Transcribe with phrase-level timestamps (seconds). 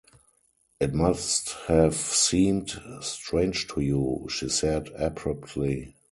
[0.79, 5.95] “It must have seemed strange to you,” she said abruptly.